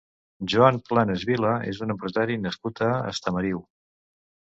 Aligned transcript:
Joan 0.51 0.77
Planes 0.85 1.25
Vila 1.29 1.51
és 1.73 1.81
un 1.87 1.93
empresari 1.95 2.39
nascut 2.47 2.81
a 2.87 2.89
Estamariu. 3.13 3.61